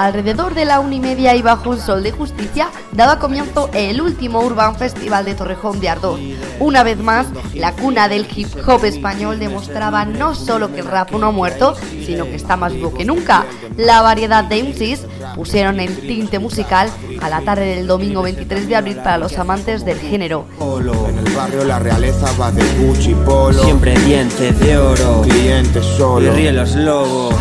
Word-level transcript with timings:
Alrededor 0.00 0.54
de 0.54 0.64
la 0.64 0.80
una 0.80 0.94
y 0.94 0.98
media 0.98 1.36
y 1.36 1.42
bajo 1.42 1.68
un 1.68 1.78
sol 1.78 2.02
de 2.02 2.10
justicia, 2.10 2.70
daba 2.92 3.18
comienzo 3.18 3.68
el 3.74 4.00
último 4.00 4.40
Urban 4.40 4.74
Festival 4.74 5.26
de 5.26 5.34
Torrejón 5.34 5.78
de 5.78 5.90
Ardoz. 5.90 6.18
Una 6.58 6.82
vez 6.82 6.96
más, 6.96 7.26
la 7.52 7.72
cuna 7.72 8.08
del 8.08 8.26
hip 8.34 8.48
hop 8.66 8.82
español 8.86 9.38
demostraba 9.38 10.06
no 10.06 10.34
solo 10.34 10.72
que 10.72 10.80
el 10.80 10.86
rap 10.86 11.10
no 11.10 11.26
ha 11.26 11.30
muerto, 11.32 11.74
sino 12.06 12.24
que 12.24 12.36
está 12.36 12.56
más 12.56 12.72
vivo 12.72 12.94
que 12.94 13.04
nunca. 13.04 13.44
La 13.76 14.00
variedad 14.00 14.42
de 14.42 14.62
MCs 14.62 15.06
pusieron 15.34 15.80
el 15.80 15.94
tinte 16.00 16.38
musical 16.38 16.88
a 17.20 17.28
la 17.28 17.42
tarde 17.42 17.76
del 17.76 17.86
domingo 17.86 18.22
23 18.22 18.68
de 18.68 18.76
abril 18.76 18.96
para 19.04 19.18
los 19.18 19.36
amantes 19.36 19.84
del 19.84 19.98
género. 19.98 20.46
En 20.58 21.18
el 21.18 21.30
barrio 21.34 21.62
la 21.64 21.78
realeza 21.78 22.26
va 22.40 22.50
de 22.50 22.64
Gucci 22.78 23.14
Polo. 23.16 23.62
Siempre 23.62 23.98
dientes 23.98 24.58
de 24.60 24.78
oro. 24.78 25.20
Clientes 25.28 25.84
solo. 25.84 26.26
Y 26.26 26.30
ríen 26.30 26.56
los 26.56 26.74
lobos. 26.74 27.34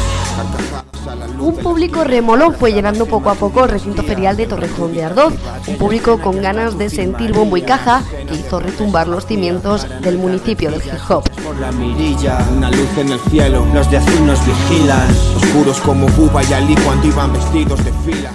Un 1.40 1.56
público 1.56 2.04
remolón 2.04 2.54
fue 2.54 2.74
llenando 2.74 3.06
poco 3.06 3.30
a 3.30 3.36
poco 3.36 3.64
el 3.64 3.72
recinto 3.72 4.04
ferial 4.04 4.36
de 4.36 4.48
Torrejón 4.48 4.94
de 4.94 5.04
Ardoz, 5.04 5.34
un 5.68 5.78
público 5.78 6.20
con 6.20 6.42
ganas 6.42 6.78
de 6.78 6.90
sentir 6.90 7.32
bombo 7.32 7.58
y 7.58 7.62
caja 7.62 8.04
que 8.28 8.36
hizo 8.36 8.60
retumbar 8.60 9.08
los 9.08 9.26
cimientos 9.26 9.88
del 10.02 10.18
municipio 10.18 10.72
del 10.72 10.82
hip 10.82 11.10
hop. 11.10 11.24
Por 11.44 11.58
la 11.60 11.72
mirilla. 11.72 12.40
Una 12.56 12.70
luz 12.70 12.98
en 12.98 13.12
el 13.12 13.20
cielo. 13.30 13.66
Los 13.74 13.90
de 13.90 13.98
azul 13.98 14.26
nos 14.26 14.40
vigilan. 14.46 15.08
Oscuros 15.38 15.80
como 15.82 16.08
Buba 16.10 16.44
y 16.44 16.54
Ali 16.54 16.76
cuando 16.76 17.08
iban 17.08 17.34
vestidos 17.34 17.84
de 17.84 17.94
fila. 18.06 18.32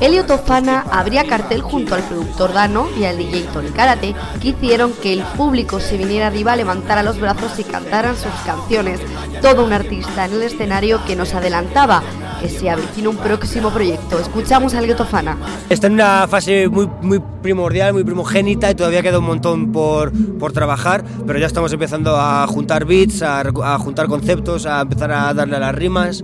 Elio 0.00 0.26
Tofana 0.26 0.84
abría 0.90 1.24
cartel 1.24 1.62
junto 1.62 1.94
al 1.94 2.02
productor 2.02 2.52
Dano 2.52 2.86
y 2.98 3.04
al 3.04 3.16
DJ 3.16 3.44
Tony 3.52 3.70
Karate, 3.70 4.14
que 4.42 4.48
hicieron 4.48 4.92
que 4.92 5.14
el 5.14 5.22
público 5.22 5.80
se 5.80 5.96
viniera 5.96 6.26
arriba, 6.26 6.54
levantara 6.54 7.02
los 7.02 7.18
brazos 7.18 7.58
y 7.58 7.64
cantaran 7.64 8.14
sus 8.14 8.32
canciones. 8.44 9.00
Todo 9.40 9.64
un 9.64 9.72
artista 9.72 10.26
en 10.26 10.34
el 10.34 10.42
escenario 10.42 11.02
que 11.06 11.16
nos 11.16 11.32
adelantaba 11.32 12.02
que 12.40 12.48
se 12.48 12.70
avecina 12.70 13.08
un 13.08 13.16
próximo 13.16 13.70
proyecto. 13.70 14.18
Escuchamos 14.18 14.74
a 14.74 14.80
Elio 14.80 14.96
Tofana. 14.96 15.36
Está 15.68 15.86
en 15.86 15.94
una 15.94 16.26
fase 16.28 16.68
muy, 16.68 16.88
muy 17.02 17.20
primordial, 17.42 17.92
muy 17.92 18.04
primogénita 18.04 18.70
y 18.70 18.74
todavía 18.74 19.02
queda 19.02 19.18
un 19.18 19.26
montón 19.26 19.72
por, 19.72 20.12
por 20.38 20.52
trabajar, 20.52 21.04
pero 21.26 21.38
ya 21.38 21.46
estamos 21.46 21.72
empezando 21.72 22.16
a 22.16 22.46
juntar 22.46 22.84
beats, 22.84 23.22
a, 23.22 23.40
a 23.40 23.78
juntar 23.78 24.06
conceptos, 24.06 24.66
a 24.66 24.82
empezar 24.82 25.12
a 25.12 25.32
darle 25.34 25.56
a 25.56 25.60
las 25.60 25.74
rimas. 25.74 26.22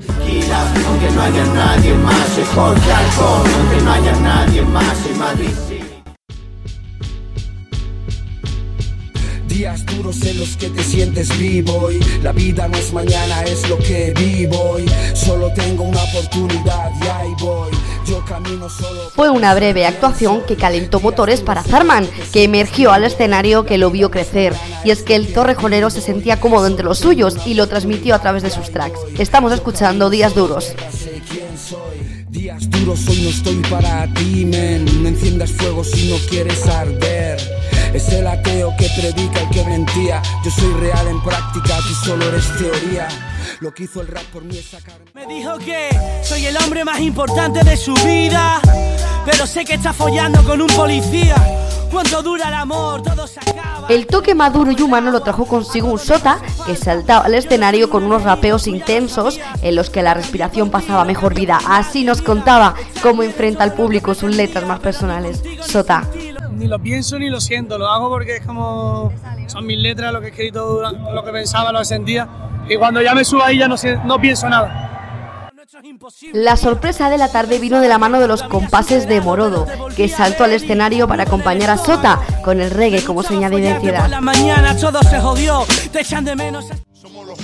Aunque 0.87 1.11
no 1.15 1.23
haya 1.23 1.45
nadie 1.55 1.95
más, 1.95 2.29
soy 2.35 2.45
Jorge 2.55 2.93
Alcón. 2.93 3.51
Aunque 3.61 3.85
no 3.85 3.93
haya 3.93 4.13
nadie 4.21 4.63
más, 4.63 4.99
soy 4.99 5.15
Madrid. 5.19 5.49
Días 9.49 9.85
duros 9.85 10.23
en 10.23 10.41
los 10.41 10.57
que 10.57 10.71
te 10.71 10.83
sientes 10.83 11.39
vivo 11.39 11.91
y 11.93 12.01
la 12.23 12.33
vida 12.33 12.69
no 12.69 12.77
es 12.79 12.91
mañana, 12.93 13.43
es 13.45 13.69
lo 13.69 13.77
que 13.77 14.15
vivo 14.19 14.79
y 14.81 14.87
solo 15.15 15.53
tengo 15.53 15.85
una 15.85 15.92
oportunidad 16.23 16.91
y 17.01 17.09
ahí 17.09 17.35
voy. 17.41 17.71
Yo 18.07 18.25
camino 18.25 18.69
solo. 18.69 19.11
Fue 19.15 19.31
una 19.31 19.55
breve 19.55 19.87
actuación 19.87 20.43
que 20.47 20.57
calentó 20.57 21.01
motores 21.01 21.41
para 21.41 21.63
Zarman, 21.63 22.09
que 22.33 22.45
emergió 22.45 22.93
al 22.93 23.05
escenario 23.05 23.65
que 23.65 23.79
lo 23.79 23.91
vio 23.91 24.11
crecer. 24.11 24.55
Y 24.85 24.91
es 24.91 25.03
que 25.03 25.15
el 25.15 25.33
torrejonero 25.33 25.91
se 25.91 26.01
sentía 26.01 26.41
cómodo 26.41 26.67
entre 26.67 26.85
los 26.85 26.99
suyos 26.99 27.37
y 27.47 27.55
lo 27.55 27.69
transmitió 27.69 28.15
a 28.15 28.21
través 28.21 28.43
de 28.43 28.51
sus 28.51 28.71
tracks. 28.71 28.99
Estamos 29.19 29.53
escuchando 29.53 30.11
Días 30.11 30.35
Duros. 30.35 30.75
Días 32.29 32.69
duros 32.71 33.07
hoy 33.09 33.23
no 33.23 33.29
estoy 33.29 33.57
para 33.71 34.13
ti, 34.15 34.45
men. 34.45 35.03
No 35.03 35.09
enciendas 35.09 35.53
fuego 35.53 35.85
si 35.85 36.11
no 36.11 36.17
quieres 36.29 36.67
arder. 36.67 37.39
Es 37.95 38.09
el 38.09 38.27
ateo 38.27 38.75
que 38.79 38.89
predica 38.99 39.43
y 39.43 39.47
que 39.51 39.65
mentía. 39.65 40.23
Yo 40.43 40.51
soy 40.51 40.73
real 40.75 41.09
en 41.09 41.23
práctica, 41.23 41.77
tú 41.77 41.95
solo 42.07 42.25
eres 42.27 42.47
teoría. 42.57 43.07
Lo 43.61 43.75
que 43.75 43.85
hizo 43.85 44.01
el 44.01 44.09
rap 44.09 44.23
por 44.33 44.43
mí 44.45 44.57
es 44.57 44.71
sacar. 44.71 44.99
Me 45.13 45.27
dijo 45.27 45.59
que 45.59 45.91
soy 46.23 46.47
el 46.47 46.57
hombre 46.57 46.87
más 46.87 47.01
importante 47.01 47.63
de 47.63 47.77
su 47.77 47.93
vida, 47.95 48.61
pero 49.27 49.47
sé 49.47 49.67
que 49.67 49.75
está 49.75 49.93
follando 49.93 50.43
con 50.43 50.63
un 50.63 50.69
policía. 50.69 51.37
Cuánto 51.91 52.23
dura 52.23 52.49
el 52.49 52.55
amor, 52.55 53.03
todo 53.03 53.27
se 53.27 53.41
acaba. 53.41 53.87
El 53.91 54.07
toque 54.07 54.35
maduro 54.35 54.73
y 54.73 54.81
humano 54.81 55.11
lo 55.11 55.21
trajo 55.21 55.45
consigo 55.45 55.89
un 55.89 55.99
sota 55.99 56.39
que 56.65 56.75
saltaba 56.75 57.27
al 57.27 57.35
escenario 57.35 57.91
con 57.91 58.05
unos 58.05 58.23
rapeos 58.23 58.67
intensos 58.67 59.39
en 59.61 59.75
los 59.77 59.91
que 59.91 60.03
la 60.03 60.15
respiración 60.15 60.71
pasaba 60.71 61.05
mejor 61.05 61.35
vida. 61.35 61.61
Así 61.69 62.05
nos 62.05 62.23
contaba 62.23 62.75
cómo 63.03 63.23
enfrenta 63.23 63.65
al 63.65 63.75
público 63.75 64.15
sus 64.15 64.35
letras 64.35 64.67
más 64.67 64.81
personales. 64.81 65.43
Sota. 65.61 66.09
Ni 66.57 66.67
lo 66.69 66.79
pienso 66.79 67.19
ni 67.19 67.31
lo 67.31 67.41
siento, 67.41 67.79
lo 67.79 67.89
hago 67.89 68.09
porque 68.09 68.37
es 68.37 68.47
como 68.47 69.13
son 69.47 69.67
mis 69.67 69.79
letras, 69.79 70.13
lo 70.13 70.21
que 70.21 70.27
he 70.27 70.31
escrito, 70.31 70.83
lo 70.83 71.25
que 71.25 71.33
pensaba, 71.33 71.73
lo 71.73 71.81
que 71.81 71.85
sentía. 71.85 72.29
Y 72.69 72.77
cuando 72.77 73.03
ya 73.03 73.15
me 73.15 73.25
subo 73.25 73.43
ahí 73.43 73.59
ya 73.59 73.69
no, 73.69 73.77
no 74.05 74.21
pienso 74.21 74.49
nada. 74.49 74.89
La 76.33 76.57
sorpresa 76.57 77.09
de 77.11 77.19
la 77.19 77.29
tarde 77.29 77.59
vino 77.59 77.81
de 77.81 77.89
la 77.89 77.99
mano 77.99 78.21
de 78.21 78.29
los 78.29 78.43
compases 78.43 79.09
de 79.09 79.21
Morodo, 79.21 79.67
que 79.97 80.09
saltó 80.09 80.45
al 80.45 80.53
escenario 80.53 81.09
para 81.09 81.25
acompañar 81.25 81.71
a 81.71 81.79
Sota 81.79 82.21
con 82.45 82.61
el 82.61 82.71
reggae 82.71 83.03
como 83.03 83.23
señal 83.23 83.51
de 83.51 83.57
Por 83.57 83.65
identidad. 83.65 84.09
la 84.09 84.21
mañana 84.21 84.77
todo 84.77 85.03
se 85.03 85.19
jodió, 85.19 85.65
te 85.91 86.01
echan 86.01 86.25
de 86.25 86.37
menos. 86.37 86.67
Somos 86.93 87.27
los 87.27 87.39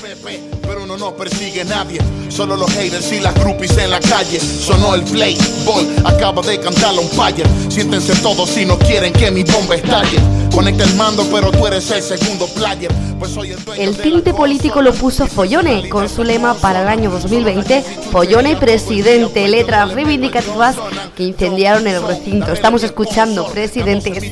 Pero 0.88 0.96
no 0.96 1.10
nos 1.10 1.14
persigue 1.18 1.66
nadie. 1.66 2.00
Solo 2.30 2.56
los 2.56 2.70
haters 2.70 3.12
y 3.12 3.20
las 3.20 3.34
groupies 3.34 3.76
en 3.76 3.90
la 3.90 4.00
calle. 4.00 4.40
Sonó 4.40 4.94
el 4.94 5.02
playboy, 5.02 5.86
acaba 6.02 6.40
de 6.40 6.58
cantar 6.58 6.94
la 6.94 7.02
umpire. 7.02 7.44
Siéntense 7.68 8.14
todos 8.22 8.48
si 8.48 8.64
no 8.64 8.78
quieren 8.78 9.12
que 9.12 9.30
mi 9.30 9.44
bomba 9.44 9.74
estalle. 9.74 10.18
Conecta 10.50 10.84
el 10.84 10.94
mando, 10.94 11.26
pero 11.30 11.50
tú 11.50 11.66
eres 11.66 11.90
el 11.90 12.02
segundo 12.02 12.46
player. 12.48 12.90
Pues 13.18 13.32
soy 13.32 13.52
el 13.52 13.58
El 13.76 13.96
tinte 13.98 14.32
político 14.32 14.80
lo 14.80 14.94
puso 14.94 15.26
Follone 15.26 15.90
con 15.90 16.08
su 16.08 16.24
lema 16.24 16.54
para 16.54 16.82
el 16.82 16.88
año 16.88 17.10
2020, 17.10 17.82
Follone 18.10 18.56
presidente, 18.56 19.46
letras 19.46 19.92
reivindicativas 19.92 20.76
que 21.14 21.24
incendiaron 21.24 21.86
el 21.86 22.02
recinto. 22.02 22.52
Estamos 22.52 22.82
escuchando 22.82 23.46
presidentes. 23.48 24.22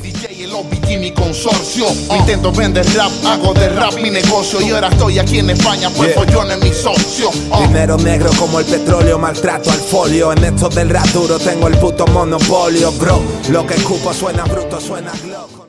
DJ 0.63 0.89
y 0.89 0.95
el 0.95 0.97
OBG, 0.97 1.01
mi 1.01 1.13
consorcio. 1.13 1.87
Intento 2.17 2.53
vender 2.53 2.87
rap, 2.95 3.11
hago 3.25 3.55
de 3.55 3.69
rap 3.69 3.95
mi 3.95 4.11
negocio. 4.11 4.61
Y 4.61 4.71
ahora 4.71 4.89
estoy 4.89 5.19
aquí 5.19 5.39
en 5.39 5.51
España, 5.51 5.91
pues 5.91 6.15
Yeah. 6.15 6.27
yo 6.27 6.43
es 6.43 6.61
mi 6.61 6.73
socio. 6.73 7.31
Oh. 7.51 7.61
Dinero 7.63 7.97
negro 7.99 8.31
como 8.39 8.61
el 8.61 8.67
petróleo, 8.67 9.19
maltrato 9.19 9.71
al 9.71 9.79
folio. 9.81 10.33
En 10.33 10.45
esto 10.45 10.69
del 10.69 10.91
rap 10.91 11.07
duro 11.09 11.39
tengo 11.39 11.69
el 11.69 11.77
puto 11.79 12.07
monopolio, 12.07 12.93
bro. 12.93 13.21
Lo 13.51 13.67
que 13.67 13.75
escupo 13.75 14.13
suena 14.13 14.45
bruto, 14.45 14.81
suena 14.81 15.13
glow. 15.23 15.66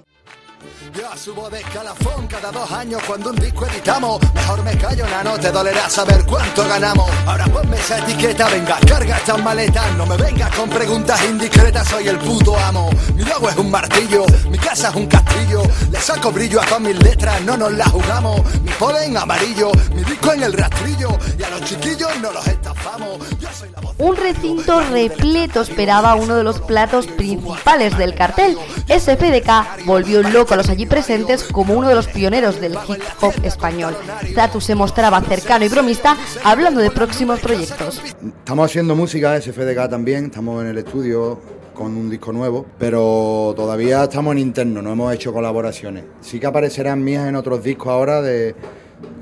Yo 0.94 1.04
subo 1.18 1.50
de 1.50 1.60
escalafón 1.60 2.28
cada 2.28 2.52
dos 2.52 2.72
años 2.72 3.02
cuando 3.06 3.32
un 3.32 3.36
disco 3.36 3.66
editamos. 3.66 4.22
Mejor 4.34 4.64
me 4.64 4.78
callo, 4.78 5.06
no 5.24 5.38
te 5.38 5.52
dolerá 5.52 5.90
saber 5.90 6.24
cuánto 6.26 6.66
ganamos. 6.68 7.10
Ahora 7.26 7.46
ponme 7.46 7.78
esa 7.78 7.98
etiqueta, 7.98 8.48
venga, 8.50 8.78
carga 8.88 9.18
estas 9.18 9.44
maletas. 9.44 9.94
No 9.98 10.06
me 10.06 10.16
vengas 10.16 10.56
con 10.56 10.70
preguntas 10.70 11.22
indiscretas, 11.26 11.88
soy 11.90 12.08
el 12.08 12.18
puto 12.20 12.58
amo. 12.58 12.90
Mi 13.16 13.24
logo 13.24 13.50
es 13.50 13.58
un 13.58 13.70
martillo, 13.70 14.24
mi 14.50 14.58
casa 14.58 14.90
es 14.90 14.96
un 14.96 15.08
castillo. 15.08 15.64
Le 15.92 16.00
saco 16.00 16.32
brillo 16.32 16.62
a 16.62 16.66
todas 16.66 16.82
mis 16.82 16.98
letras, 17.04 17.42
no 17.42 17.58
nos 17.58 17.74
la 17.74 17.86
jugamos. 17.90 18.42
Mi 18.62 18.72
polen 18.72 19.18
amarillo, 19.18 19.72
mi 19.94 20.04
disco 20.04 20.34
en 20.34 20.44
el 20.44 20.54
rastrillo. 20.54 21.10
Y 21.38 21.44
a 21.44 21.50
los 21.50 21.62
chiquillos 21.64 22.12
no 22.22 22.32
los 22.32 22.48
estafamos. 22.48 23.18
Yo 23.40 23.50
soy 23.52 23.70
la 23.72 23.82
voz. 23.82 23.96
Un 23.98 24.16
recinto 24.16 24.80
repleto 24.82 25.62
esperaba 25.62 26.16
uno 26.16 26.36
de 26.36 26.44
los 26.44 26.62
platos 26.62 27.08
principales 27.08 27.98
del 27.98 28.16
cartel. 28.16 28.58
SPDK 28.88 29.86
volvió 29.86 30.24
loco 30.24 30.54
a 30.54 30.58
los 30.58 30.70
allí 30.78 30.86
presentes 30.86 31.44
como 31.44 31.74
uno 31.74 31.90
de 31.90 31.96
los 31.96 32.06
pioneros 32.06 32.62
del 32.62 32.74
hip 32.74 33.02
hop 33.22 33.34
español. 33.42 33.98
Status 34.22 34.64
se 34.64 34.76
mostraba 34.76 35.20
cercano 35.22 35.66
y 35.66 35.70
bromista 35.70 36.16
hablando 36.44 36.80
de 36.82 36.92
próximos 36.92 37.40
proyectos. 37.40 38.00
Estamos 38.24 38.70
haciendo 38.70 38.96
música, 38.96 39.42
SFDK 39.42 39.90
también, 39.90 40.26
estamos 40.26 40.62
en 40.62 40.70
el 40.70 40.78
estudio 40.78 41.40
con 41.74 41.98
un 41.98 42.12
disco 42.12 42.32
nuevo, 42.32 42.64
pero 42.78 43.56
todavía 43.56 44.04
estamos 44.04 44.34
en 44.34 44.38
interno, 44.38 44.84
no 44.84 44.92
hemos 44.92 45.12
hecho 45.16 45.34
colaboraciones. 45.34 46.04
Sí 46.22 46.40
que 46.40 46.46
aparecerán 46.46 47.04
mías 47.04 47.28
en 47.28 47.36
otros 47.36 47.64
discos 47.64 47.88
ahora 47.88 48.22
de 48.22 48.54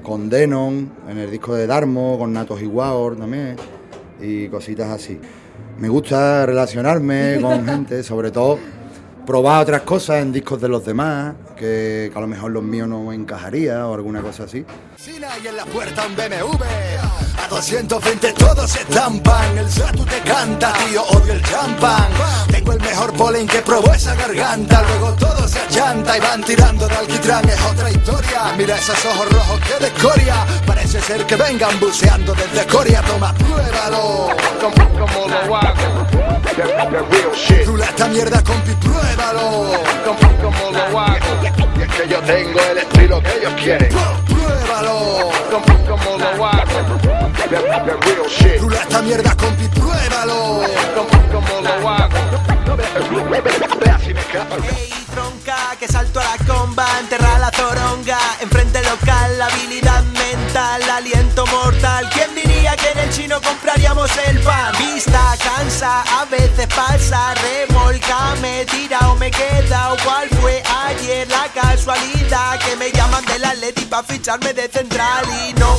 con 0.03 0.29
Denon, 0.29 0.91
en 1.09 1.17
el 1.17 1.31
disco 1.31 1.55
de 1.55 1.67
Darmo, 1.67 2.17
con 2.17 2.33
Natos 2.33 2.61
y 2.61 2.67
War 2.67 3.15
también, 3.15 3.55
y 4.19 4.49
cositas 4.49 4.89
así. 4.89 5.17
Me 5.79 5.87
gusta 5.87 6.45
relacionarme 6.45 7.39
con 7.41 7.65
gente, 7.69 8.03
sobre 8.03 8.31
todo 8.31 8.59
probar 9.25 9.63
otras 9.63 9.81
cosas 9.81 10.21
en 10.21 10.31
discos 10.31 10.61
de 10.61 10.69
los 10.69 10.85
demás, 10.85 11.33
que, 11.57 12.09
que 12.11 12.17
a 12.17 12.21
lo 12.21 12.27
mejor 12.27 12.51
los 12.51 12.63
míos 12.63 12.87
no 12.87 13.11
encajaría 13.11 13.87
o 13.87 13.93
alguna 13.93 14.21
cosa 14.21 14.43
así. 14.43 14.65
Y 15.43 15.47
en 15.47 15.57
la 15.57 15.65
puerta 15.65 16.05
un 16.07 16.15
BMW. 16.15 16.63
A 17.43 17.47
220 17.49 18.33
todos 18.33 18.71
se 18.71 18.79
estampan. 18.79 19.57
El 19.57 19.69
Satu 19.69 20.05
te 20.05 20.19
canta, 20.21 20.73
tío, 20.73 21.03
odio 21.03 21.33
el 21.33 21.41
champán. 21.43 22.07
Tengo 22.49 22.71
el 22.73 22.79
mejor 22.79 23.13
polen 23.13 23.47
que 23.47 23.59
probó 23.59 23.93
esa 23.93 24.15
garganta. 24.15 24.81
Luego 24.83 25.13
todos 25.13 25.51
se 25.51 25.59
achanta 25.59 26.17
y 26.17 26.21
van 26.21 26.43
tirando 26.43 26.87
de 26.87 26.95
alquitrán. 26.95 27.47
Es 27.49 27.61
otra 27.61 27.91
historia. 27.91 28.53
Mira 28.57 28.77
esos 28.77 29.05
ojos 29.05 29.29
rojos 29.31 29.59
que 29.59 29.83
de 29.83 29.87
escoria. 29.87 30.45
Parece 30.65 31.01
ser 31.01 31.25
que 31.25 31.35
vengan 31.35 31.79
buceando 31.79 32.33
desde 32.33 32.65
Coria. 32.65 33.01
Toma, 33.01 33.33
pruébalo. 33.33 34.29
Como 34.61 35.27
lo 35.27 35.55
hago. 35.57 36.07
The, 36.55 36.63
the 36.63 37.01
real 37.11 37.35
shit. 37.35 37.67
Rula 37.67 37.85
esta 37.85 38.07
mierda, 38.07 38.41
compi, 38.43 38.71
pruébalo. 38.81 39.14
Como, 39.15 40.19
como 40.41 40.71
lo 40.71 40.99
hago. 40.99 41.17
Y 41.77 41.81
es 41.81 41.87
que 41.87 42.07
yo 42.07 42.19
tengo 42.21 42.59
el 42.71 42.77
estilo 42.77 43.23
que 43.23 43.37
ellos 43.37 43.53
quieren. 43.61 43.89
Pruébalo. 44.27 45.31
Como, 45.49 45.85
como 45.85 46.17
lo 46.17 46.45
hago. 46.45 46.65
The, 47.49 48.57
Rula 48.59 48.81
esta 48.81 49.01
mierda, 49.01 49.35
compi, 49.35 49.67
pruébalo. 49.69 50.63
Ey, 50.63 50.75
veces 66.37 66.67
pasa, 66.67 67.33
remolca, 67.35 68.35
me 68.41 68.65
tira 68.65 68.99
o 69.11 69.15
me 69.15 69.31
queda. 69.31 69.93
O 69.93 69.97
cuál 70.03 70.27
fue 70.41 70.61
ayer 70.87 71.27
la 71.29 71.47
casualidad 71.53 72.24
que 72.27 72.75
me 72.77 72.91
llaman 72.91 73.23
del 73.25 73.45
Atleti 73.45 73.85
para 73.85 74.01
ficharme 74.01 74.51
de 74.53 74.67
central 74.67 75.23
y 75.47 75.53
no. 75.59 75.77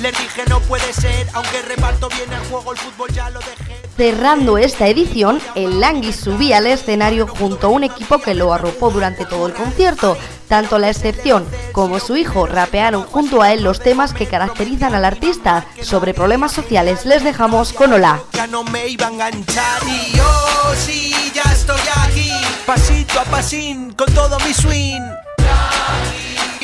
Les 0.00 0.16
dije 0.16 0.42
no 0.48 0.60
puede 0.60 0.92
ser, 0.94 1.28
aunque 1.34 1.60
reparto 1.62 2.08
bien 2.08 2.32
el 2.32 2.40
juego, 2.48 2.72
el 2.72 2.78
fútbol 2.78 3.12
ya 3.12 3.28
lo 3.28 3.38
dejé. 3.40 3.82
Cerrando 3.94 4.56
esta 4.56 4.88
edición, 4.88 5.40
el 5.54 5.80
Languis 5.80 6.16
subía 6.16 6.58
al 6.58 6.68
escenario 6.68 7.26
junto 7.26 7.66
a 7.66 7.70
un 7.70 7.84
equipo 7.84 8.18
que 8.18 8.34
lo 8.34 8.54
arropó 8.54 8.90
durante 8.90 9.26
todo 9.26 9.46
el 9.46 9.52
concierto. 9.52 10.16
Tanto 10.48 10.78
la 10.78 10.88
excepción 10.88 11.46
como 11.72 12.00
su 12.00 12.16
hijo 12.16 12.46
rapearon 12.46 13.02
junto 13.04 13.42
a 13.42 13.52
él 13.52 13.62
los 13.62 13.80
temas 13.80 14.14
que 14.14 14.26
caracterizan 14.26 14.94
al 14.94 15.04
artista. 15.04 15.66
Sobre 15.82 16.14
problemas 16.14 16.52
sociales 16.52 17.04
les 17.04 17.22
dejamos 17.22 17.74
con 17.74 17.92
Hola. 17.92 18.22
Ya 18.32 18.46
no 18.46 18.64
me 18.64 18.88
iba 18.88 19.06
a 19.06 19.10
enganchar 19.10 19.82
y 19.86 20.16
yo 20.16 20.74
sí, 20.76 21.12
ya 21.34 21.42
estoy 21.52 21.80
aquí. 22.06 22.32
Pasito 22.64 23.20
a 23.20 23.24
pasín, 23.24 23.92
con 23.92 24.12
todo 24.14 24.38
mi 24.40 24.54
swing. 24.54 25.02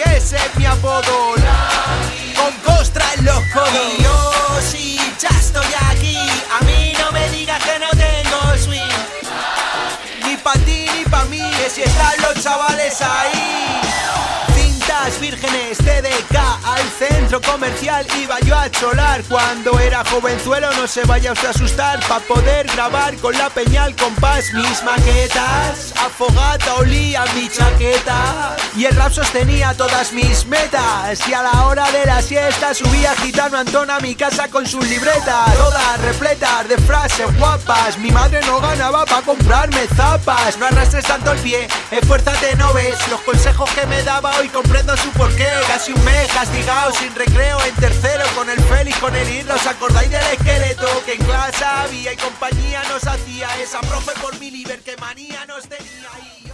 Y 0.00 0.08
ese 0.16 0.36
es 0.36 0.56
mi 0.56 0.64
apodo. 0.64 1.34
Con 2.36 2.74
costra 2.74 3.04
en 3.18 3.24
los 3.24 3.40
codos. 3.52 3.70
Y 3.98 4.02
yo 4.02 4.32
sí, 4.70 4.98
ya 5.18 5.28
estoy 5.28 5.66
aquí. 5.90 6.16
A 6.58 6.64
mí 6.64 6.94
no 6.98 7.12
me 7.12 7.28
digas 7.30 7.62
que 7.62 7.78
no 7.78 7.90
tengo 7.90 8.56
swing. 8.56 8.80
Ni 10.24 10.36
pa' 10.38 10.54
ti 10.64 10.86
ni 10.96 11.04
pa' 11.04 11.24
mí, 11.24 11.42
que 11.58 11.68
si 11.68 11.82
están 11.82 12.14
los 12.22 12.42
chavales 12.42 13.00
ahí. 13.02 13.80
Cintas 14.54 15.20
vírgenes 15.20 15.78
TDK 15.78 16.49
iba 18.18 18.38
yo 18.40 18.56
a 18.56 18.70
cholar 18.70 19.22
cuando 19.28 19.78
era 19.78 20.04
jovenzuelo 20.04 20.72
no 20.74 20.86
se 20.86 21.04
vaya 21.04 21.32
usted 21.32 21.48
a 21.48 21.50
asustar. 21.50 22.00
Pa 22.08 22.20
poder 22.20 22.66
grabar 22.68 23.16
con 23.16 23.36
la 23.36 23.50
peñal 23.50 23.94
compás 23.96 24.52
mis 24.54 24.82
maquetas. 24.82 25.92
A 25.96 26.74
olía 26.78 27.24
mi 27.34 27.48
chaqueta. 27.48 28.56
Y 28.76 28.84
el 28.84 28.96
rap 28.96 29.12
sostenía 29.12 29.74
todas 29.74 30.12
mis 30.12 30.46
metas. 30.46 31.28
Y 31.28 31.34
a 31.34 31.42
la 31.42 31.66
hora 31.66 31.90
de 31.90 32.06
la 32.06 32.22
siesta 32.22 32.74
subía 32.74 33.14
gitano 33.16 33.58
Antón 33.58 33.90
a 33.90 34.00
mi 34.00 34.14
casa 34.14 34.48
con 34.48 34.66
sus 34.66 34.86
libretas. 34.88 35.54
Todas 35.56 36.00
repletas 36.00 36.68
de 36.68 36.78
frases 36.78 37.38
guapas. 37.38 37.98
Mi 37.98 38.10
madre 38.10 38.40
no 38.46 38.60
ganaba 38.60 39.04
pa 39.04 39.22
comprarme 39.22 39.86
zapas. 39.96 40.56
No 40.58 40.66
arrastres 40.66 41.04
tanto 41.04 41.32
el 41.32 41.38
pie 41.38 41.68
esfuérzate 41.90 42.54
no 42.56 42.72
ves 42.72 42.96
los 43.08 43.20
consejos 43.22 43.59
que 43.80 43.86
me 43.86 44.02
daba 44.02 44.36
hoy 44.38 44.48
comprendo 44.48 44.96
su 44.96 45.10
porqué. 45.10 45.48
Casi 45.66 45.92
un 45.92 46.04
mes 46.04 46.30
castigado 46.32 46.92
sin 46.92 47.14
recreo 47.14 47.58
en 47.64 47.74
tercero 47.76 48.24
con 48.34 48.50
el 48.50 48.60
Félix 48.64 48.98
con 48.98 49.14
el 49.14 49.28
Ir 49.28 49.50
¿os 49.50 49.66
acordáis 49.66 50.10
del 50.10 50.22
esqueleto 50.32 50.86
que 51.04 51.14
en 51.14 51.24
clase 51.24 51.64
había 51.64 52.12
y 52.12 52.16
compañía 52.16 52.82
nos 52.88 53.06
hacía 53.06 53.48
esa 53.60 53.80
profe 53.80 54.12
por 54.20 54.38
mi 54.38 54.50
liber 54.50 54.80
que 54.80 54.96
manía 54.96 55.46
nos 55.46 55.68
tenía 55.68 56.10
y 56.44 56.49